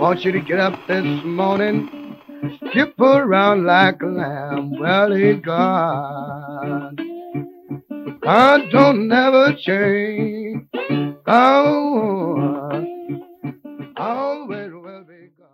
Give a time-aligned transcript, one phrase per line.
[0.00, 2.16] Want you to get up this morning,
[2.70, 4.78] skip around like a lamb.
[4.80, 6.98] Well, he's God.
[8.22, 10.64] God don't never change.
[11.26, 12.86] God
[13.98, 15.48] always will be God.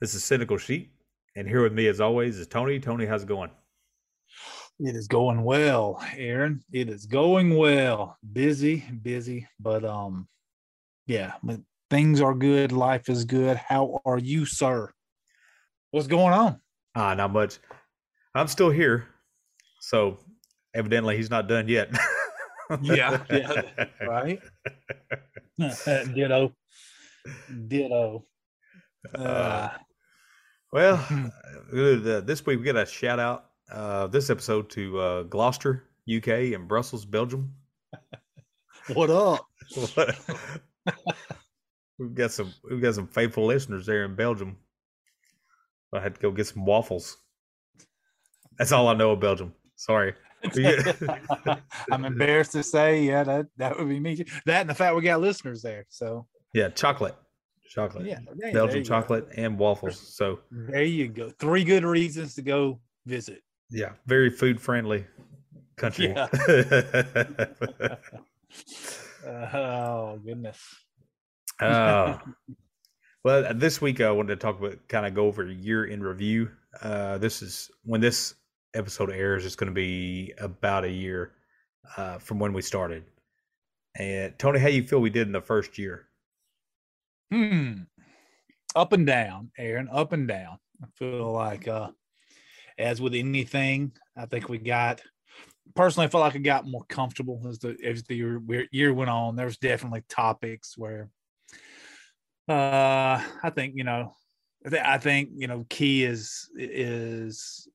[0.00, 0.94] This is Cynical Sheep,
[1.36, 2.80] and here with me, as always, is Tony.
[2.80, 3.50] Tony, how's it going?
[4.78, 6.64] It is going well, Aaron.
[6.72, 8.16] It is going well.
[8.32, 10.28] Busy, busy, but um,
[11.06, 12.72] yeah, but things are good.
[12.72, 13.56] Life is good.
[13.56, 14.90] How are you, sir?
[15.90, 16.60] What's going on?
[16.94, 17.58] Ah, not much.
[18.34, 19.08] I'm still here,
[19.80, 20.18] so
[20.74, 21.90] evidently he's not done yet.
[22.80, 23.62] Yeah, yeah,
[24.06, 24.40] right.
[25.58, 26.52] Ditto,
[27.68, 28.24] ditto.
[29.14, 29.68] Uh,
[30.72, 31.26] Well, Hmm.
[31.74, 36.54] uh, this week we got a shout out uh, this episode to uh, Gloucester, UK,
[36.54, 37.52] and Brussels, Belgium.
[38.94, 39.46] what up?
[42.00, 44.56] We've got some we've got some faithful listeners there in Belgium.
[45.94, 47.16] I had to go get some waffles.
[48.58, 49.54] That's all I know of Belgium.
[49.76, 50.14] Sorry.
[51.92, 54.24] I'm embarrassed to say, yeah, that that would be me.
[54.46, 55.84] That and the fact we got listeners there.
[55.90, 57.14] So Yeah, chocolate,
[57.68, 58.88] chocolate, yeah, there- there Belgian you go.
[58.88, 59.98] chocolate, and waffles.
[60.16, 61.30] So There you go.
[61.38, 63.42] Three good reasons to go visit.
[63.70, 65.06] yeah, very food friendly
[65.76, 66.14] country.
[66.16, 66.28] Yeah.
[69.26, 70.58] Oh goodness.
[71.60, 72.18] Uh,
[73.24, 76.50] well, this week I wanted to talk about kind of go over year in review.
[76.82, 78.34] Uh, this is when this
[78.74, 79.44] episode airs.
[79.44, 81.32] It's going to be about a year
[81.96, 83.04] uh, from when we started.
[83.98, 86.06] And Tony, how you feel we did in the first year?
[87.32, 87.82] Hmm.
[88.74, 89.88] Up and down, Aaron.
[89.92, 90.58] Up and down.
[90.82, 91.90] I feel like, uh,
[92.78, 95.02] as with anything, I think we got.
[95.74, 98.40] Personally, I felt like I got more comfortable as the as the year,
[98.72, 99.36] year went on.
[99.36, 101.10] There's definitely topics where,
[102.50, 104.14] uh, I think you know,
[104.82, 107.68] I, think you know, key is is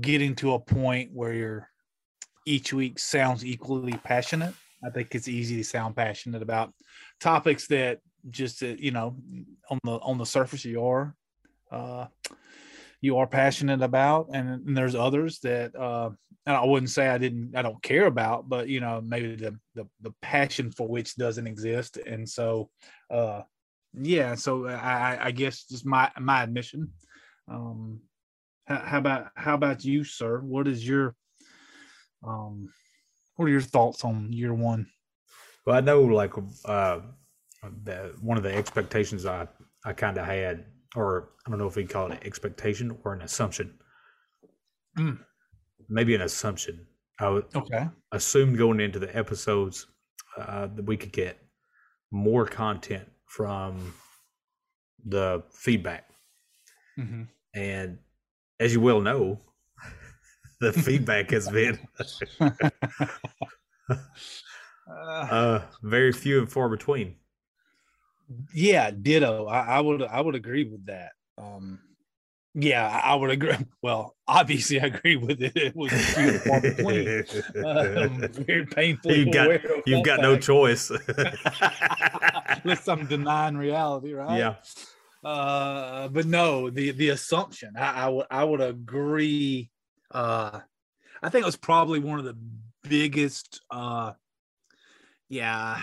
[0.00, 1.68] getting to a point where you're
[2.46, 4.54] each week sounds equally passionate.
[4.84, 6.72] I think it's easy to sound passionate about
[7.20, 8.00] topics that
[8.30, 9.16] just uh, you know
[9.68, 11.14] on the on the surface you are
[11.72, 12.06] uh
[13.00, 16.10] you are passionate about and, and there's others that uh
[16.46, 19.58] and I wouldn't say I didn't I don't care about but you know maybe the
[19.74, 22.70] the, the passion for which doesn't exist and so
[23.10, 23.42] uh
[23.94, 24.72] yeah so I
[25.14, 26.92] I- I guess just my my admission
[27.48, 28.00] um
[28.66, 31.14] how, how about how about you sir what is your
[32.26, 32.72] um
[33.36, 34.86] what are your thoughts on year one
[35.66, 36.32] Well, I know like
[36.64, 37.00] uh,
[37.84, 39.48] the, one of the expectations I
[39.84, 40.66] I kind of had,
[40.96, 43.78] or I don't know if we call it an expectation or an assumption.
[44.98, 45.18] Mm.
[45.88, 46.86] Maybe an assumption.
[47.20, 49.86] I would okay assumed going into the episodes
[50.36, 51.38] uh, that we could get
[52.10, 53.94] more content from
[55.04, 56.08] the feedback.
[56.96, 57.22] hmm
[57.54, 57.98] And
[58.60, 59.40] as you well know,
[60.60, 61.78] the feedback has been
[64.86, 67.16] Uh, uh, very few and far between.
[68.54, 69.46] yeah, ditto.
[69.46, 71.12] I, I would I would agree with that.
[71.38, 71.80] Um,
[72.54, 73.56] yeah, I would agree.
[73.82, 75.56] Well, obviously, I agree with it.
[75.56, 76.56] It was few and far.
[77.64, 79.12] Um, very painful.
[79.12, 80.90] You've got- You've got no choice.
[82.64, 84.38] Unless I'm denying reality, right?
[84.38, 84.54] yeah.
[85.28, 89.70] Uh, but no, the the assumption I, I would I would agree.
[90.10, 90.60] Uh,
[91.22, 92.36] I think it was probably one of the
[92.82, 93.60] biggest.
[93.70, 94.12] Uh,
[95.28, 95.80] yeah,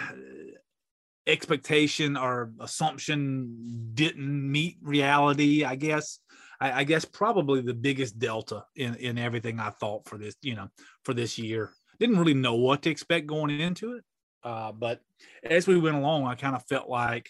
[1.26, 5.64] expectation or assumption didn't meet reality.
[5.64, 6.20] I guess.
[6.60, 10.36] I, I guess probably the biggest delta in in everything I thought for this.
[10.42, 10.70] You know,
[11.04, 14.04] for this year, didn't really know what to expect going into it.
[14.44, 15.02] Uh, but
[15.44, 17.30] as we went along, I kind of felt like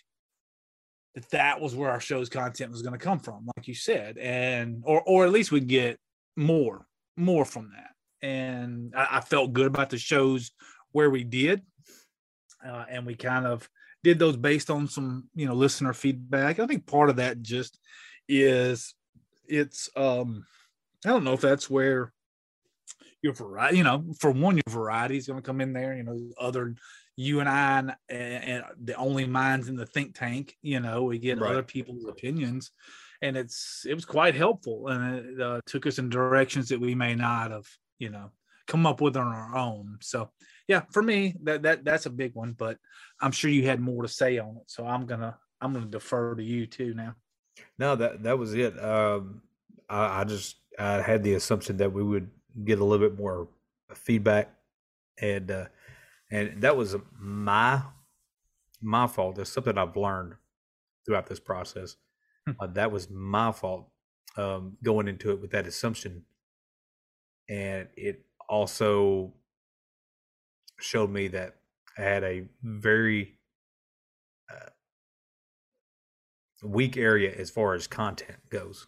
[1.15, 4.17] that that was where our show's content was going to come from, like you said,
[4.17, 5.99] and or or at least we'd get
[6.35, 6.85] more
[7.17, 8.27] more from that.
[8.27, 10.51] And I, I felt good about the shows
[10.91, 11.61] where we did,
[12.65, 13.67] uh, and we kind of
[14.03, 16.59] did those based on some you know listener feedback.
[16.59, 17.79] I think part of that just
[18.27, 18.93] is
[19.49, 20.45] it's um
[21.05, 22.13] I don't know if that's where
[23.21, 25.95] your variety, you know, for one, your variety is going to come in there.
[25.95, 26.75] You know, other
[27.15, 30.55] you and I and, and the only minds in the think tank.
[30.61, 31.51] You know, we get Right.
[31.51, 32.71] other people's opinions,
[33.21, 36.95] and it's it was quite helpful, and it uh, took us in directions that we
[36.95, 37.67] may not have,
[37.97, 38.31] you know,
[38.67, 39.97] come up with on our own.
[40.01, 40.31] So,
[40.67, 42.53] yeah, for me, that that that's a big one.
[42.53, 42.77] But
[43.19, 46.35] I'm sure you had more to say on it, so I'm gonna I'm gonna defer
[46.35, 47.15] to you too now.
[47.77, 48.81] No, that that was it.
[48.83, 49.41] Um,
[49.89, 52.29] I, I just I had the assumption that we would
[52.65, 53.47] get a little bit more
[53.95, 54.53] feedback,
[55.21, 55.65] and uh,
[56.31, 57.81] and that was my
[58.81, 59.39] my fault.
[59.39, 60.35] It's something I've learned
[61.05, 61.97] throughout this process.
[62.59, 63.89] uh, that was my fault
[64.37, 66.25] um, going into it with that assumption,
[67.49, 69.33] and it also
[70.79, 71.55] showed me that
[71.97, 73.38] I had a very
[76.63, 78.87] weak area as far as content goes.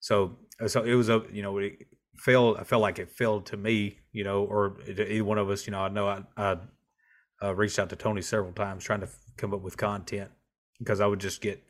[0.00, 1.86] So, uh, so it was a you know it
[2.16, 2.56] failed.
[2.58, 5.66] I felt like it failed to me, you know, or either one of us.
[5.66, 6.56] You know, I know I, I
[7.42, 10.30] uh, reached out to Tony several times trying to come up with content
[10.78, 11.62] because I would just get.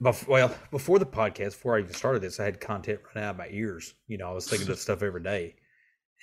[0.00, 3.38] Well, before the podcast, before I even started this, I had content run out of
[3.38, 3.94] my ears.
[4.06, 5.56] You know, I was thinking of stuff every day,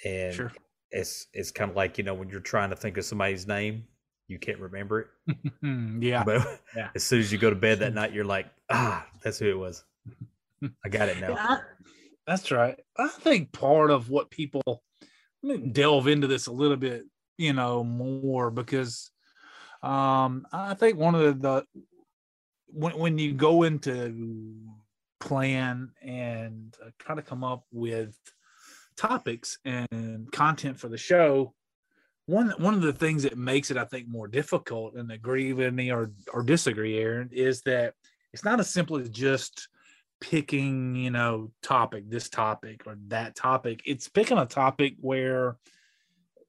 [0.05, 0.51] and sure.
[0.91, 3.83] it's it's kind of like you know when you're trying to think of somebody's name,
[4.27, 5.37] you can't remember it.
[6.03, 6.23] yeah.
[6.23, 6.89] But yeah.
[6.95, 9.57] as soon as you go to bed that night, you're like, ah, that's who it
[9.57, 9.83] was.
[10.83, 11.33] I got it now.
[11.33, 11.57] Yeah,
[12.25, 12.79] that's right.
[12.97, 14.83] I think part of what people
[15.71, 17.03] delve into this a little bit,
[17.37, 19.11] you know, more because
[19.83, 21.65] um, I think one of the,
[22.67, 24.55] when when you go into
[25.19, 28.17] plan and uh, try to come up with
[28.97, 31.53] topics and content for the show,
[32.27, 35.73] one one of the things that makes it, I think, more difficult, and agree with
[35.73, 37.93] me or or disagree, Aaron, is that
[38.33, 39.69] it's not as simple as just
[40.19, 43.81] picking, you know, topic, this topic or that topic.
[43.85, 45.57] It's picking a topic where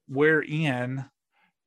[0.07, 1.05] wherein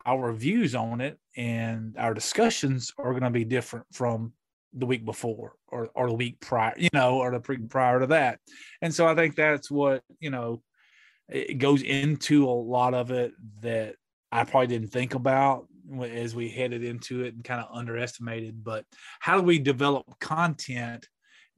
[0.07, 4.33] our views on it and our discussions are going to be different from
[4.73, 8.07] the week before or, or the week prior, you know, or the pre prior to
[8.07, 8.41] that.
[8.83, 10.63] And so I think that's what, you know,
[11.29, 13.97] it goes into a lot of it that
[14.33, 15.67] I probably didn't think about
[16.03, 18.63] as we headed into it and kind of underestimated.
[18.63, 18.85] But
[19.19, 21.09] how do we develop content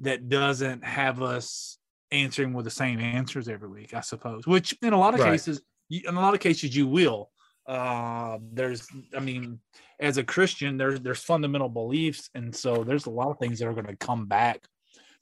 [0.00, 1.78] that doesn't have us
[2.10, 5.32] answering with the same answers every week, I suppose, which in a lot of right.
[5.32, 7.30] cases, in a lot of cases you will.
[7.66, 9.60] Uh, there's, I mean,
[10.00, 13.68] as a Christian, there's there's fundamental beliefs, and so there's a lot of things that
[13.68, 14.66] are going to come back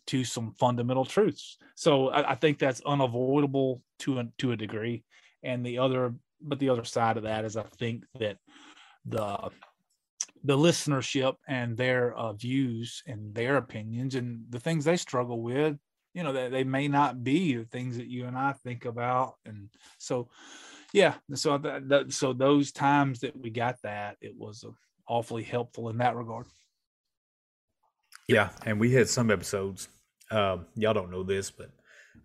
[0.06, 1.58] to some fundamental truths.
[1.74, 5.04] So I, I think that's unavoidable to a to a degree.
[5.42, 8.36] And the other, but the other side of that is I think that
[9.04, 9.50] the
[10.44, 15.76] the listenership and their uh, views and their opinions and the things they struggle with
[16.14, 19.34] you know that they may not be the things that you and i think about.
[19.44, 20.28] And so
[20.92, 24.64] yeah so that, that so those times that we got that it was
[25.06, 26.46] awfully helpful in that regard.
[28.28, 29.88] Yeah and we had some episodes
[30.30, 31.70] um, y'all don't know this but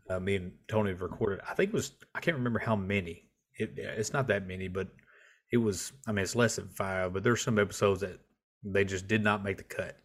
[0.09, 3.24] uh, me and tony have recorded i think it was i can't remember how many
[3.57, 4.87] it, it's not that many but
[5.51, 8.19] it was I mean it's less than five, but there's some episodes that
[8.63, 9.97] they just did not make the cut.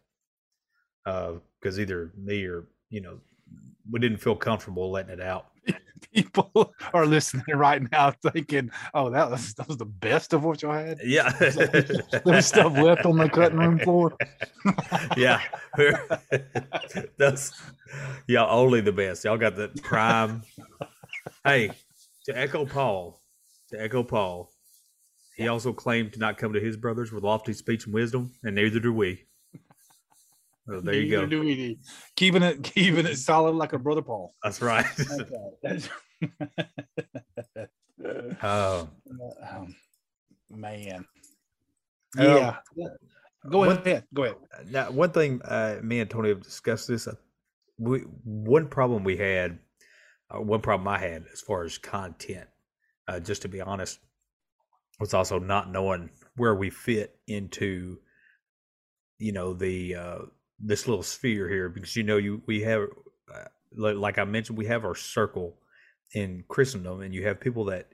[1.05, 3.19] Uh, because either me or you know
[3.89, 5.47] we didn't feel comfortable letting it out.
[6.13, 10.61] People are listening right now thinking, "Oh, that was that was the best of what
[10.61, 11.31] y'all had." Yeah,
[12.25, 14.15] there's stuff left on the cutting room floor.
[15.17, 15.41] yeah,
[17.17, 17.61] that's
[18.27, 19.23] yeah, only the best.
[19.25, 20.41] Y'all got the prime.
[21.43, 21.71] hey,
[22.25, 23.20] to echo Paul,
[23.71, 24.51] to echo Paul,
[25.35, 28.55] he also claimed to not come to his brothers with lofty speech and wisdom, and
[28.55, 29.25] neither do we.
[30.67, 31.25] So there you go.
[31.25, 31.79] Do we.
[32.15, 34.33] Keeping it keeping it solid like a brother Paul.
[34.43, 34.85] That's right.
[35.63, 35.89] That's
[38.43, 38.89] oh.
[39.51, 39.75] Um,
[40.49, 41.05] man.
[42.17, 42.57] Yeah.
[43.49, 43.85] Go ahead.
[43.85, 44.35] One, Go ahead.
[44.69, 47.07] Now, one thing uh, me and Tony have discussed this.
[47.07, 47.15] Uh,
[47.79, 49.57] we, one problem we had,
[50.29, 52.47] uh, one problem I had as far as content,
[53.07, 53.99] uh, just to be honest,
[54.99, 57.97] was also not knowing where we fit into
[59.17, 60.19] you know the uh
[60.59, 62.87] this little sphere here because you know you we have
[63.33, 65.57] uh, like I mentioned we have our circle
[66.13, 67.89] in Christendom and you have people that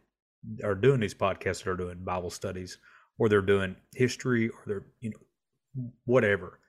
[0.63, 2.77] are doing these podcasts that are doing Bible studies
[3.17, 6.59] or they're doing history or they're you know whatever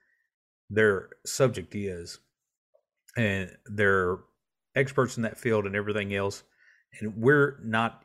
[0.71, 2.19] their subject is
[3.17, 4.19] and they're
[4.77, 6.43] experts in that field and everything else
[7.01, 8.05] and we're not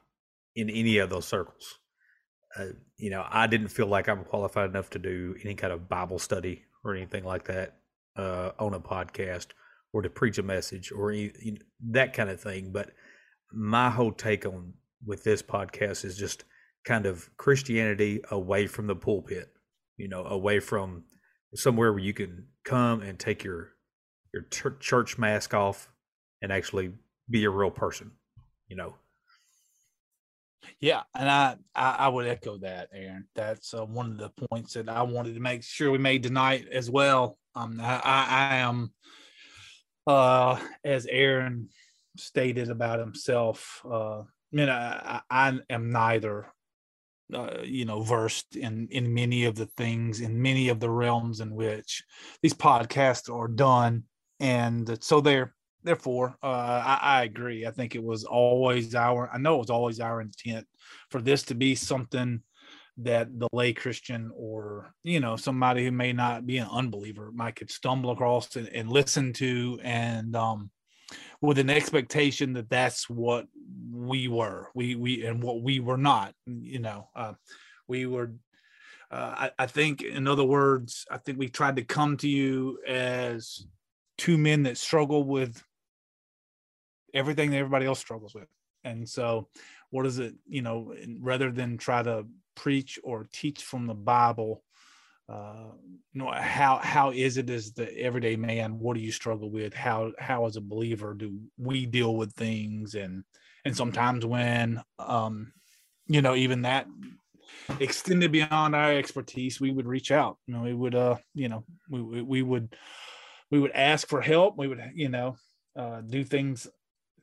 [0.55, 1.79] in any of those circles
[2.55, 2.65] uh,
[2.97, 6.19] you know, I didn't feel like I'm qualified enough to do any kind of Bible
[6.19, 7.77] study or anything like that
[8.15, 9.47] uh, on a podcast
[9.91, 11.59] or to preach a message or any, you know,
[11.91, 12.71] that kind of thing.
[12.71, 12.91] But
[13.51, 14.73] my whole take on
[15.05, 16.43] with this podcast is just
[16.85, 19.51] kind of Christianity away from the pulpit,
[19.97, 21.05] you know, away from
[21.55, 23.69] somewhere where you can come and take your
[24.33, 24.43] your
[24.79, 25.89] church mask off
[26.41, 26.91] and actually
[27.29, 28.11] be a real person,
[28.67, 28.95] you know.
[30.79, 33.27] Yeah, and I, I, I would echo that, Aaron.
[33.35, 36.67] That's uh, one of the points that I wanted to make sure we made tonight
[36.71, 37.37] as well.
[37.55, 38.91] Um, I, I, am,
[40.07, 41.69] uh, as Aaron
[42.17, 43.81] stated about himself.
[43.89, 46.47] Uh, I mean, I, I am neither,
[47.33, 51.39] uh, you know, versed in in many of the things in many of the realms
[51.39, 52.03] in which
[52.41, 54.03] these podcasts are done.
[54.39, 57.65] and so there therefore uh, I, I agree.
[57.65, 60.67] I think it was always our i know it was always our intent
[61.09, 62.41] for this to be something
[62.97, 67.55] that the lay Christian or you know somebody who may not be an unbeliever might
[67.55, 70.69] could stumble across and, and listen to and um
[71.41, 73.47] with an expectation that that's what
[73.91, 77.33] we were we we and what we were not you know uh,
[77.87, 78.33] we were
[79.11, 82.79] uh, I, I think in other words i think we tried to come to you
[82.87, 83.65] as
[84.17, 85.63] two men that struggle with
[87.13, 88.47] everything that everybody else struggles with.
[88.83, 89.47] And so
[89.91, 94.63] what is it you know rather than try to preach or teach from the bible
[95.29, 95.71] uh,
[96.11, 98.77] you know how how is it as the everyday man?
[98.77, 99.73] What do you struggle with?
[99.73, 102.93] How how as a believer do we deal with things?
[102.95, 103.23] And
[103.63, 105.53] and sometimes when um
[106.07, 106.87] you know even that
[107.79, 110.37] extended beyond our expertise we would reach out.
[110.45, 112.75] You know we would uh you know we we, we would
[113.49, 114.57] we would ask for help.
[114.57, 115.37] We would you know
[115.77, 116.67] uh do things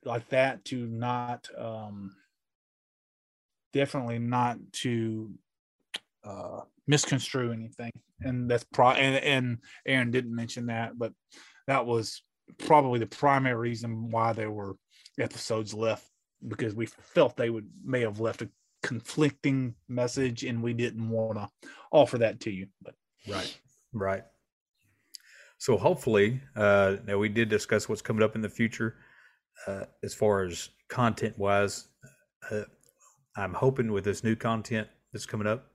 [0.04, 2.14] like that to not um
[3.72, 5.30] definitely not to
[6.24, 7.92] uh misconstrue anything.
[8.20, 11.12] And that's pro and, and aaron didn't mention that but
[11.66, 12.22] that was
[12.58, 14.76] probably the primary reason why there were
[15.18, 16.06] episodes left
[16.48, 18.50] because we felt they would may have left a
[18.82, 21.48] conflicting message and we didn't want to
[21.92, 22.94] offer that to you but.
[23.28, 23.58] Right
[23.92, 24.22] right.
[25.58, 28.96] So hopefully uh now we did discuss what's coming up in the future
[29.66, 31.88] uh as far as content wise
[32.50, 32.62] uh,
[33.36, 35.70] i'm hoping with this new content that's coming up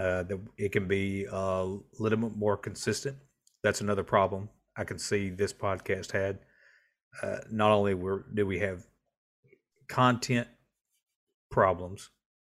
[0.00, 3.16] uh, that it can be a little bit more consistent.
[3.62, 6.38] That's another problem I can see this podcast had.
[7.22, 8.86] Uh, not only were do we have
[9.88, 10.48] content
[11.50, 12.08] problems,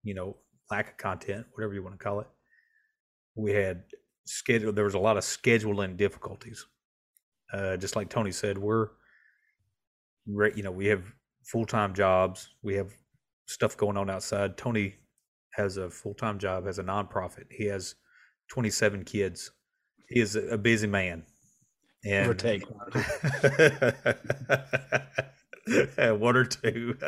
[0.04, 0.36] you know,
[0.70, 2.28] lack of content, whatever you want to call it,
[3.34, 3.84] we had
[4.24, 4.72] schedule.
[4.72, 6.66] There was a lot of scheduling difficulties.
[7.52, 8.90] Uh, just like Tony said, we're,
[10.26, 11.02] you know, we have
[11.44, 12.48] full time jobs.
[12.62, 12.92] We have
[13.46, 14.56] stuff going on outside.
[14.56, 14.94] Tony
[15.54, 17.46] has a full time job, has a nonprofit.
[17.50, 17.94] He has
[18.50, 19.50] 27 kids.
[20.08, 21.24] He is a busy man.
[22.04, 22.64] And or take
[26.18, 26.96] one or two.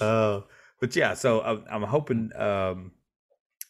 [0.00, 0.40] uh,
[0.80, 2.92] but yeah, so I'm, I'm hoping um,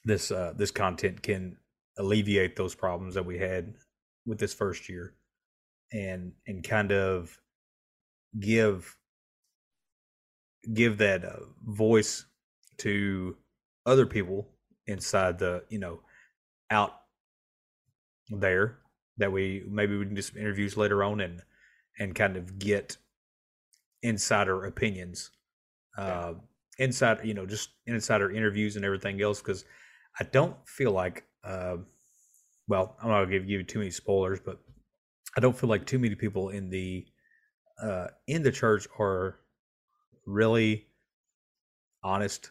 [0.04, 1.56] this uh, this content can
[1.98, 3.74] alleviate those problems that we had
[4.26, 5.14] with this first year,
[5.92, 7.38] and and kind of
[8.38, 8.96] give
[10.74, 12.26] give that uh, voice
[12.78, 13.36] to
[13.84, 14.48] other people
[14.86, 16.00] inside the you know
[16.70, 16.92] out
[18.28, 18.78] there
[19.18, 21.42] that we maybe we can do some interviews later on and
[21.98, 22.96] and kind of get
[24.02, 25.30] insider opinions
[25.96, 26.34] uh
[26.78, 29.64] inside you know just insider interviews and everything else because
[30.20, 31.76] i don't feel like uh
[32.68, 34.60] well i'm not gonna give you too many spoilers but
[35.36, 37.06] i don't feel like too many people in the
[37.82, 39.38] uh in the church are
[40.26, 40.86] really
[42.02, 42.50] honest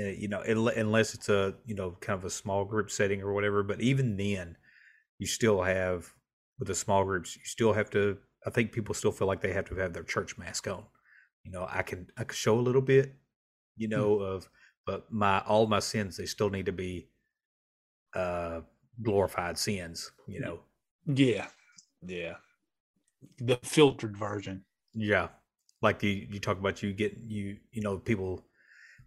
[0.00, 3.32] uh, you know unless it's a you know kind of a small group setting or
[3.32, 4.56] whatever but even then
[5.18, 6.12] you still have
[6.58, 9.52] with the small groups you still have to i think people still feel like they
[9.52, 10.84] have to have their church mask on
[11.44, 13.14] you know i can i can show a little bit
[13.76, 13.92] you hmm.
[13.92, 14.22] know mm.
[14.22, 14.48] of
[14.86, 17.08] but my all my sins they still need to be
[18.14, 18.60] uh
[19.02, 20.60] glorified sins you know
[21.06, 21.46] yeah
[22.06, 22.34] yeah
[23.38, 24.64] the filtered version
[24.94, 25.28] yeah
[25.82, 28.44] like you you talk about you get you you know people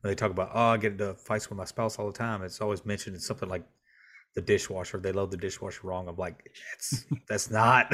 [0.01, 2.43] when they talk about oh I get into fights with my spouse all the time.
[2.43, 3.65] It's always mentioned in something like
[4.35, 4.97] the dishwasher.
[4.97, 6.07] They load the dishwasher wrong.
[6.07, 7.91] I'm like, that's that's not.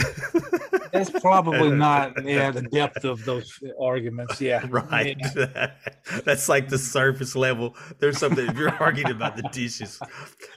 [0.92, 4.40] that's probably not yeah the depth of those arguments.
[4.40, 5.18] Yeah, right.
[5.36, 5.72] Yeah.
[6.24, 7.76] that's like the surface level.
[8.00, 10.00] There's something if you're arguing about the dishes,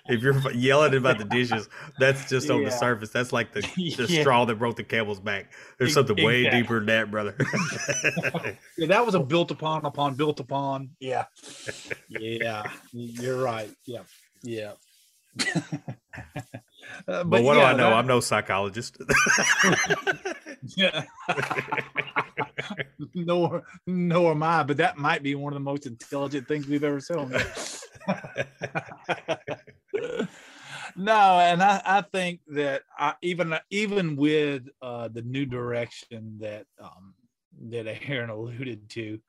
[0.07, 2.69] if you're yelling about the dishes, that's just on yeah.
[2.69, 3.11] the surface.
[3.11, 3.63] That's like the
[3.97, 4.21] the yeah.
[4.21, 5.53] straw that broke the camel's back.
[5.79, 7.35] There's something way deeper than that, brother.
[8.79, 10.91] yeah, that was a built upon upon built upon.
[11.01, 11.25] Yeah,
[12.09, 13.71] yeah, you're right.
[13.85, 14.03] Yeah,
[14.43, 14.73] yeah.
[17.09, 17.91] Uh, but, but, what yeah, do I know?
[17.91, 17.97] That...
[17.97, 18.99] I'm no psychologist.
[20.77, 21.05] yeah.
[23.15, 26.85] nor, nor am I, but that might be one of the most intelligent things we've
[26.85, 27.31] ever said on
[30.97, 36.67] no, and I, I think that I, even even with uh, the new direction that
[36.81, 37.15] um,
[37.69, 39.21] that Aaron alluded to,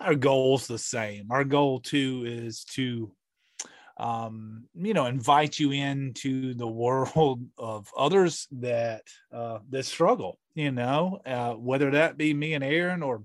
[0.00, 1.30] our goal's the same.
[1.30, 3.12] Our goal too is to
[3.98, 10.38] um, you know, invite you into the world of others that uh, that struggle.
[10.54, 13.22] You know, uh, whether that be me and Aaron or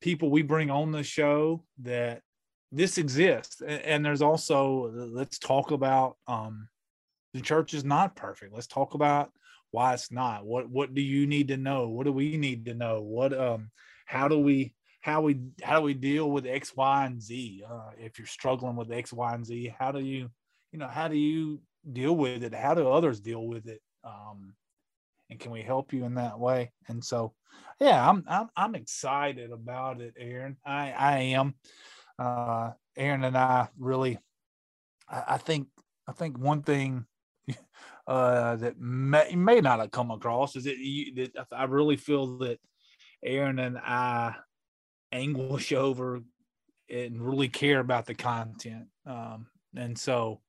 [0.00, 2.22] people we bring on the show that
[2.72, 6.68] this exists and, and there's also let's talk about um
[7.34, 8.52] the church is not perfect.
[8.52, 9.30] Let's talk about
[9.70, 10.44] why it's not.
[10.44, 11.88] What what do you need to know?
[11.88, 13.02] What do we need to know?
[13.02, 13.70] What um
[14.06, 17.62] how do we how we how do we deal with X, Y, and Z?
[17.68, 20.30] Uh, if you're struggling with X, Y, and Z, how do you
[20.72, 22.54] you know how do you deal with it?
[22.54, 23.80] How do others deal with it?
[24.04, 24.54] Um,
[25.30, 26.72] and can we help you in that way?
[26.88, 27.34] And so,
[27.80, 30.56] yeah, I'm I'm I'm excited about it, Aaron.
[30.64, 31.54] I I am.
[32.18, 34.18] Uh, Aaron and I really,
[35.08, 35.68] I, I think
[36.06, 37.06] I think one thing
[38.06, 42.38] uh, that may, may not have come across is that, you, that I really feel
[42.38, 42.58] that
[43.24, 44.34] Aaron and I
[45.12, 46.20] anguish over
[46.88, 48.86] and really care about the content.
[49.06, 50.40] Um, and so,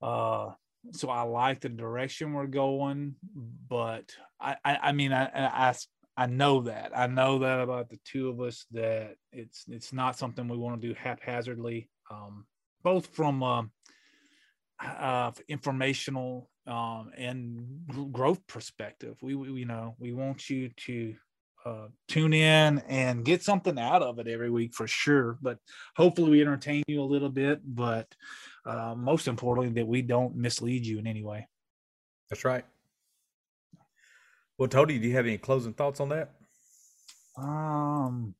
[0.00, 0.50] uh,
[0.92, 3.16] so I like the direction we're going,
[3.68, 5.74] but I, I, I mean, I, I,
[6.16, 10.16] I know that I know that about the two of us that it's, it's not
[10.16, 12.46] something we want to do haphazardly, um,
[12.82, 13.62] both from, uh,
[14.80, 19.16] uh, informational um, and growth perspective.
[19.22, 21.14] We, we, you know, we want you to
[21.68, 25.38] uh, tune in and get something out of it every week for sure.
[25.42, 25.58] But
[25.96, 27.60] hopefully, we entertain you a little bit.
[27.64, 28.06] But
[28.64, 31.46] uh, most importantly, that we don't mislead you in any way.
[32.30, 32.64] That's right.
[34.56, 36.32] Well, Tony, do you have any closing thoughts on that?
[37.36, 38.34] Um,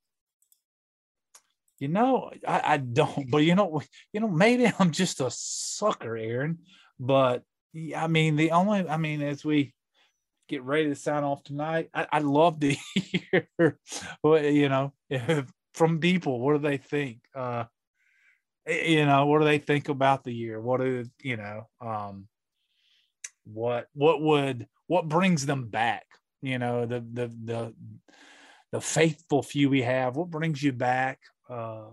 [1.78, 3.82] you know, I, I don't, but you know,
[4.12, 6.58] you know, maybe I'm just a sucker, Aaron.
[6.98, 7.44] But
[7.96, 9.74] I mean, the only, I mean, as we
[10.48, 13.48] get ready to sign off tonight, I, would love to hear,
[14.24, 14.92] you know,
[15.74, 16.40] from people.
[16.40, 17.18] What do they think?
[17.34, 17.64] Uh,
[18.66, 20.60] you know, what do they think about the year?
[20.60, 21.68] What do you know?
[21.80, 22.28] Um,
[23.44, 26.06] what what would what brings them back?
[26.42, 27.74] You know, the the the
[28.72, 30.16] the faithful few we have.
[30.16, 31.20] What brings you back?
[31.48, 31.86] Uh,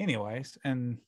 [0.00, 0.98] anyways, and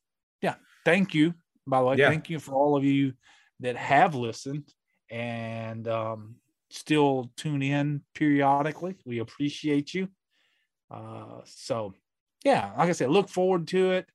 [0.41, 1.35] yeah, thank you.
[1.67, 2.09] By the way, yeah.
[2.09, 3.15] thank you for all of you
[3.61, 4.73] that have listened
[5.11, 6.37] and um,
[6.71, 8.97] still tune in periodically.
[9.05, 10.09] We appreciate you.
[10.91, 11.95] Uh, so,
[12.45, 14.07] yeah, like I said, look forward to it.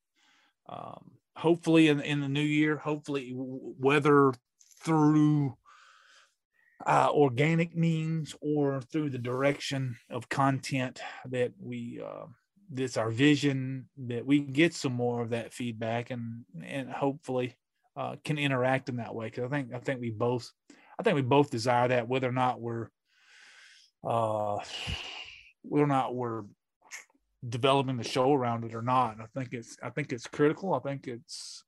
[0.70, 4.34] Um, hopefully, in, in the new year, hopefully, whether
[4.84, 5.58] through
[6.86, 12.26] uh, organic means or through the direction of content that we uh,
[12.72, 17.56] that's our vision that we get some more of that feedback and and hopefully
[17.98, 20.52] uh, can interact in that way because I think I think we both
[21.02, 22.88] I think we both desire that whether or not we're
[24.08, 24.60] uh
[25.64, 26.44] whether or not we're
[27.48, 29.18] developing the show around it or not.
[29.20, 30.76] I think it's I think it's critical.
[30.76, 31.64] I think it's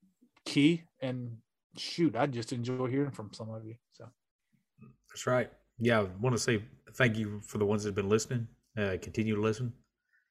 [0.46, 1.38] key and
[1.78, 3.74] shoot, I just enjoy hearing from some of you.
[3.93, 4.06] So
[5.10, 5.50] that's right.
[5.80, 8.48] Yeah, I want to say thank you for the ones that have been listening.
[8.78, 9.74] Uh, continue to listen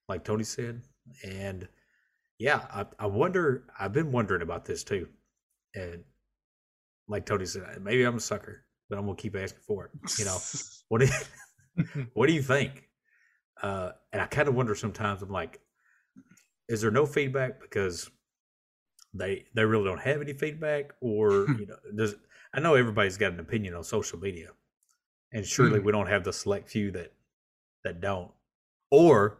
[0.08, 0.82] like Tony said.
[1.24, 1.66] And
[2.38, 5.08] yeah, I, I wonder, I've been wondering about this too.
[5.74, 6.04] And
[7.08, 10.18] like Tony said, maybe I'm a sucker, but I'm gonna keep asking for it.
[10.18, 10.36] You know,
[10.88, 12.90] what do you, what do you think?
[13.62, 15.22] Uh, and I kind of wonder sometimes.
[15.22, 15.60] I'm like,
[16.68, 18.10] is there no feedback because
[19.14, 22.16] they they really don't have any feedback, or you know, does
[22.52, 24.50] I know everybody's got an opinion on social media,
[25.32, 25.84] and surely mm.
[25.84, 27.14] we don't have the select few that
[27.84, 28.30] that don't,
[28.90, 29.38] or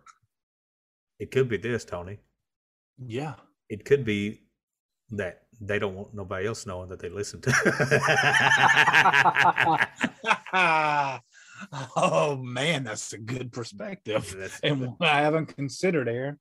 [1.18, 2.20] it could be this, Tony.
[2.98, 3.34] Yeah.
[3.68, 4.40] It could be
[5.12, 7.52] that they don't want nobody else knowing that they listen to.
[11.96, 14.34] oh man, that's a good perspective.
[14.36, 16.38] That's, and one I haven't considered, Aaron.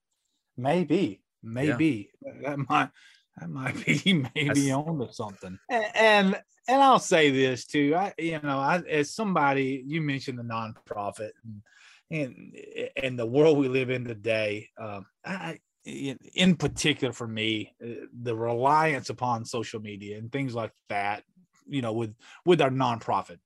[0.57, 2.49] Maybe, maybe yeah.
[2.49, 2.89] that might
[3.38, 5.60] that might be maybe on to something.
[5.69, 7.93] And, and and I'll say this too.
[7.95, 11.62] I you know, I as somebody you mentioned the nonprofit and
[12.10, 12.57] and
[12.97, 18.36] and the world we live in today, um, I, in, particular for me, uh, the
[18.36, 21.24] reliance upon social media and things like that,
[21.67, 22.15] you know, with
[22.46, 23.38] with our nonprofit.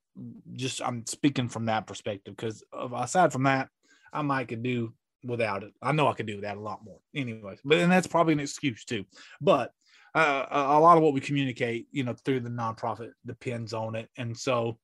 [0.53, 3.69] Just I'm speaking from that perspective because aside from that,
[4.13, 4.93] I might could do
[5.23, 5.73] without it.
[5.81, 7.59] I know I could do that a lot more, anyways.
[7.63, 9.05] But and that's probably an excuse too.
[9.41, 9.71] But
[10.13, 14.09] uh, a lot of what we communicate, you know, through the nonprofit depends on it,
[14.17, 14.77] and so,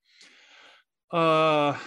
[1.12, 1.78] uh,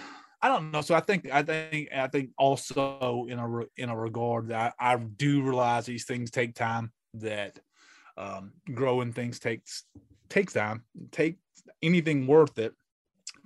[0.45, 0.81] I don't know.
[0.81, 4.93] So I think I think I think also in a in a regard that I,
[4.93, 6.91] I do realize these things take time.
[7.15, 7.57] That
[8.15, 9.85] um, growing things takes
[10.29, 10.83] takes time.
[11.11, 11.39] Take
[11.81, 12.75] anything worth it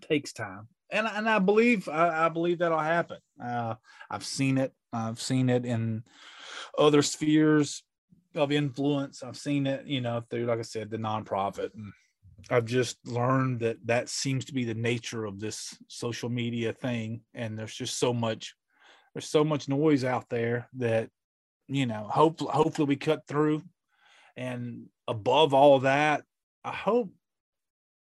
[0.01, 3.19] takes time, and and I believe I, I believe that'll happen.
[3.41, 3.75] Uh,
[4.11, 4.73] I've seen it.
[4.91, 6.03] I've seen it in
[6.77, 7.81] other spheres
[8.35, 9.23] of influence.
[9.23, 11.93] I've seen it, you know, through like I said, the nonprofit and
[12.49, 17.21] I've just learned that that seems to be the nature of this social media thing,
[17.33, 18.55] and there's just so much,
[19.13, 21.09] there's so much noise out there that,
[21.67, 23.63] you know, hopefully, hopefully we cut through,
[24.35, 26.23] and above all that,
[26.63, 27.11] I hope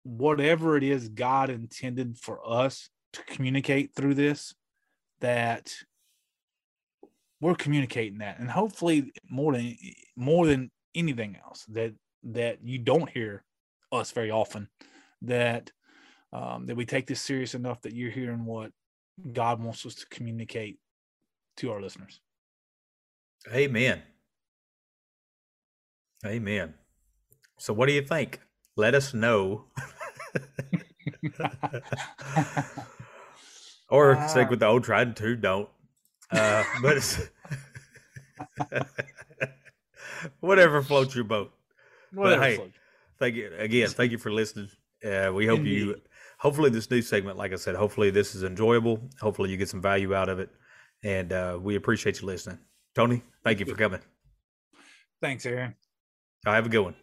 [0.02, 4.54] whatever it is God intended for us to communicate through this,
[5.20, 5.72] that
[7.40, 9.76] we're communicating that, and hopefully more than
[10.16, 11.92] more than anything else, that
[12.24, 13.44] that you don't hear
[13.94, 14.68] us very often,
[15.22, 15.70] that
[16.32, 18.72] um, that we take this serious enough that you're hearing what
[19.32, 20.78] God wants us to communicate
[21.58, 22.20] to our listeners.
[23.52, 24.02] Amen.
[26.26, 26.74] Amen.
[27.58, 28.40] So, what do you think?
[28.76, 29.66] Let us know.
[33.88, 35.36] or uh, stick with the old tried and true.
[35.36, 35.68] Don't.
[36.30, 37.30] Uh, but
[40.40, 41.52] whatever floats your boat.
[42.12, 42.76] Whatever but hey, floats.
[43.18, 43.88] Thank you again.
[43.88, 44.68] Thank you for listening.
[45.04, 45.78] Uh, we hope Indeed.
[45.78, 46.00] you.
[46.38, 49.00] Hopefully, this new segment, like I said, hopefully this is enjoyable.
[49.20, 50.50] Hopefully, you get some value out of it,
[51.02, 52.58] and uh, we appreciate you listening.
[52.94, 54.00] Tony, thank you for coming.
[55.20, 55.74] Thanks, Aaron.
[56.46, 56.94] I have a good one.